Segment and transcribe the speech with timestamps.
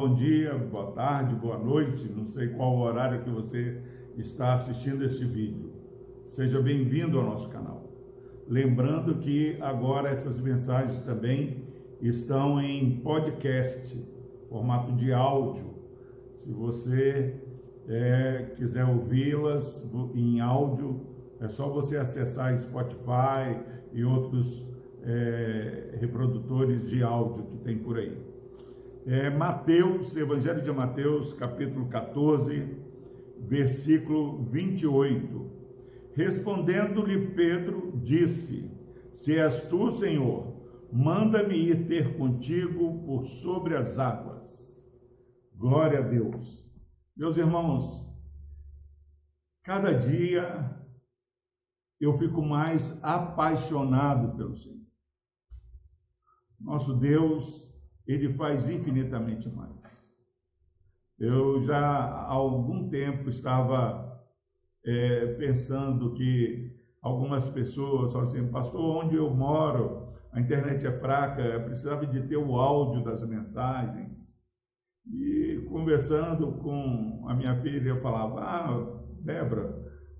[0.00, 3.82] bom dia, boa tarde, boa noite, não sei qual horário que você
[4.16, 5.74] está assistindo este vídeo.
[6.30, 7.92] Seja bem-vindo ao nosso canal.
[8.48, 11.64] Lembrando que agora essas mensagens também
[12.00, 14.02] estão em podcast,
[14.48, 15.74] formato de áudio.
[16.38, 17.38] Se você
[17.86, 21.08] é, quiser ouvi-las em áudio,
[21.40, 23.60] é só você acessar Spotify
[23.92, 24.66] e outros
[25.02, 28.29] é, reprodutores de áudio que tem por aí.
[29.10, 32.80] É, Mateus, Evangelho de Mateus, capítulo 14,
[33.40, 35.50] versículo 28.
[36.14, 38.70] Respondendo-lhe Pedro, disse:
[39.12, 40.54] Se és tu, Senhor,
[40.92, 44.80] manda-me ir ter contigo por sobre as águas.
[45.56, 46.64] Glória a Deus.
[47.16, 48.08] Meus irmãos,
[49.64, 50.80] cada dia
[51.98, 54.86] eu fico mais apaixonado pelo Senhor.
[56.60, 57.69] Nosso Deus,
[58.06, 60.00] ele faz infinitamente mais.
[61.18, 64.10] Eu já há algum tempo estava
[64.84, 71.42] é, pensando que algumas pessoas falam assim, pastor, onde eu moro, a internet é fraca,
[71.42, 74.30] eu precisava de ter o áudio das mensagens.
[75.06, 79.72] E conversando com a minha filha, eu falava, ah, Débora,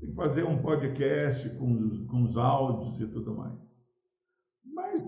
[0.00, 3.58] tem que fazer um podcast com, com os áudios e tudo mais.
[4.64, 5.02] Mas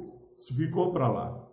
[0.56, 1.45] ficou para lá.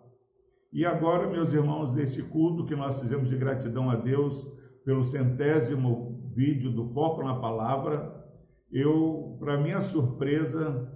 [0.74, 4.44] E agora, meus irmãos, desse culto que nós fizemos de gratidão a Deus
[4.84, 8.12] pelo centésimo vídeo do Foco na Palavra,
[8.72, 10.92] eu, para minha surpresa,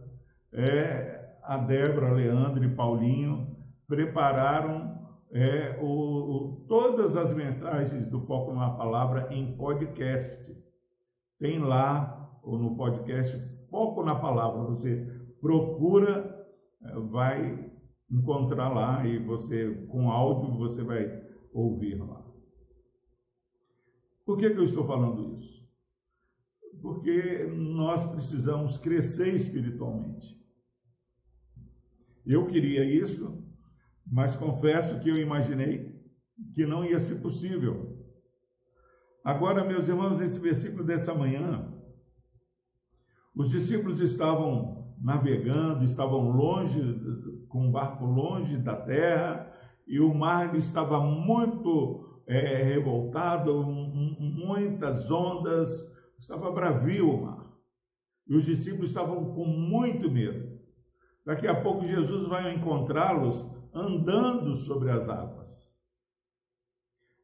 [0.53, 3.57] é, a Débora, Leandro e Paulinho
[3.87, 4.99] prepararam
[5.31, 10.57] é, o, o, todas as mensagens do Foco na Palavra em podcast.
[11.39, 13.39] Tem lá, ou no podcast,
[13.71, 14.61] Foco na Palavra.
[14.73, 15.07] Você
[15.41, 16.37] procura,
[16.83, 17.78] é, vai
[18.11, 22.25] encontrar lá e você, com áudio, você vai ouvir lá.
[24.25, 25.67] Por que, que eu estou falando isso?
[26.81, 30.39] Porque nós precisamos crescer espiritualmente.
[32.25, 33.43] Eu queria isso,
[34.07, 35.99] mas confesso que eu imaginei
[36.55, 37.99] que não ia ser possível.
[39.25, 41.75] Agora, meus irmãos, esse versículo dessa manhã,
[43.35, 46.81] os discípulos estavam navegando, estavam longe
[47.49, 49.53] com um barco longe da terra,
[49.87, 55.71] e o mar estava muito é, revoltado, muitas ondas,
[56.19, 57.49] estava bravio o mar.
[58.29, 60.59] E os discípulos estavam com muito medo.
[61.25, 65.49] Daqui a pouco Jesus vai encontrá-los andando sobre as águas.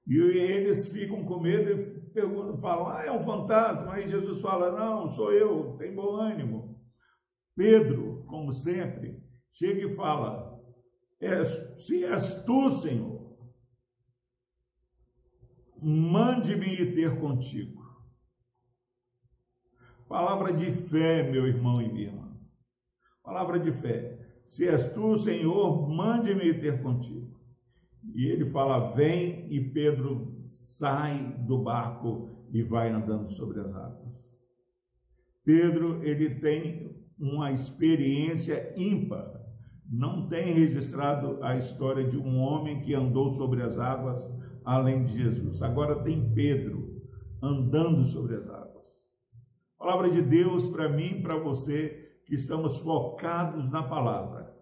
[0.06, 3.94] E eles ficam com medo e perguntam, falam, ah, é um fantasma.
[3.94, 6.73] Aí Jesus fala, não, sou eu, tem bom ânimo.
[7.56, 9.22] Pedro, como sempre,
[9.53, 10.60] chega e fala:
[11.78, 13.38] Se és tu, Senhor,
[15.81, 17.82] mande-me ir ter contigo.
[20.09, 22.37] Palavra de fé, meu irmão e minha irmã.
[23.22, 24.19] Palavra de fé.
[24.47, 27.41] Se és tu, Senhor, mande-me ter contigo.
[28.14, 34.34] E ele fala: Vem, e Pedro sai do barco e vai andando sobre as águas.
[35.44, 39.44] Pedro, ele tem uma experiência ímpar
[39.91, 44.28] não tem registrado a história de um homem que andou sobre as águas
[44.64, 45.62] além de Jesus.
[45.62, 47.02] Agora tem Pedro
[47.42, 48.88] andando sobre as águas.
[49.78, 54.54] palavra de Deus para mim para você que estamos focados na palavra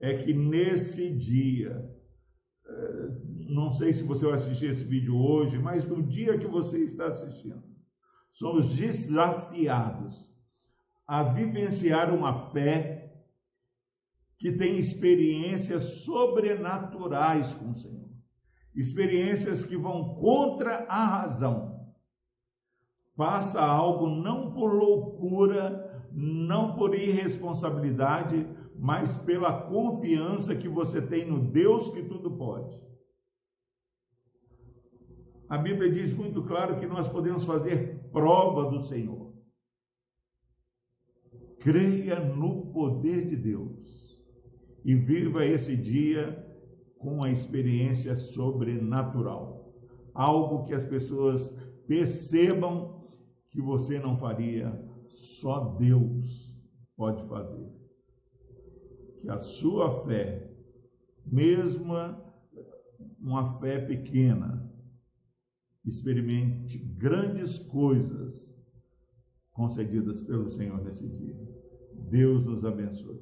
[0.00, 1.86] é que nesse dia,
[2.66, 3.08] eh,
[3.50, 7.08] não sei se você vai assistir esse vídeo hoje, mas no dia que você está
[7.08, 7.62] assistindo,
[8.32, 10.27] somos desafiados
[11.08, 12.98] a vivenciar uma fé
[14.36, 18.10] que tem experiências sobrenaturais com o Senhor,
[18.74, 21.88] experiências que vão contra a razão.
[23.16, 28.46] Faça algo não por loucura, não por irresponsabilidade,
[28.76, 32.78] mas pela confiança que você tem no Deus que tudo pode.
[35.48, 39.37] A Bíblia diz muito claro que nós podemos fazer prova do Senhor.
[41.60, 43.78] Creia no poder de Deus
[44.84, 46.46] e viva esse dia
[46.98, 49.74] com a experiência sobrenatural.
[50.14, 51.50] Algo que as pessoas
[51.86, 53.06] percebam
[53.48, 54.72] que você não faria,
[55.40, 56.54] só Deus
[56.96, 57.72] pode fazer.
[59.20, 60.50] Que a sua fé,
[61.26, 61.94] mesmo
[63.20, 64.68] uma fé pequena,
[65.84, 68.47] experimente grandes coisas
[69.58, 71.36] concedidas pelo Senhor nesse dia.
[72.08, 73.20] Deus nos abençoe.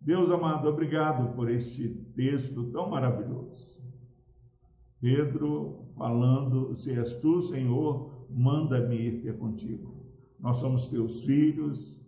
[0.00, 3.76] Deus amado, obrigado por este texto tão maravilhoso.
[5.00, 10.06] Pedro falando: Se és tu, Senhor, manda-me ir ter contigo.
[10.38, 12.00] Nós somos teus filhos,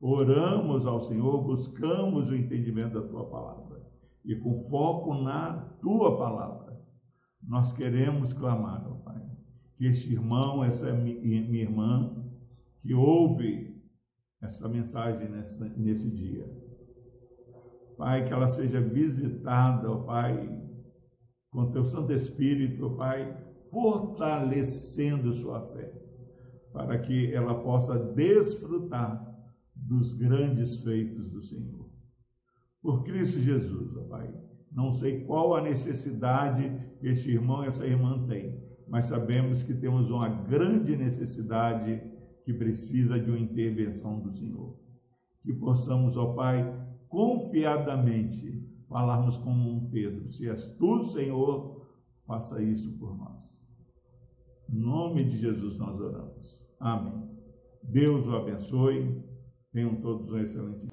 [0.00, 3.82] oramos ao Senhor, buscamos o entendimento da tua palavra
[4.24, 6.80] e com foco na tua palavra.
[7.42, 9.20] Nós queremos clamar, ó Pai,
[9.76, 12.21] que este irmão, essa minha irmã,
[12.82, 13.80] que ouve
[14.42, 16.44] essa mensagem nesse, nesse dia,
[17.96, 20.60] Pai, que ela seja visitada, ó Pai,
[21.50, 23.36] com teu Santo Espírito, ó Pai,
[23.70, 25.92] fortalecendo sua fé,
[26.72, 29.30] para que ela possa desfrutar
[29.74, 31.88] dos grandes feitos do Senhor.
[32.82, 34.34] Por Cristo Jesus, ó Pai.
[34.72, 38.58] Não sei qual a necessidade que este irmão e essa irmã têm,
[38.88, 42.02] mas sabemos que temos uma grande necessidade
[42.44, 44.76] que precisa de uma intervenção do Senhor.
[45.42, 46.64] Que possamos, ó Pai,
[47.08, 51.86] confiadamente falarmos como um Pedro: Se és tu, Senhor,
[52.26, 53.68] faça isso por nós.
[54.70, 56.62] Em nome de Jesus nós oramos.
[56.78, 57.28] Amém.
[57.82, 59.22] Deus o abençoe.
[59.72, 60.92] Tenham todos um excelente dia.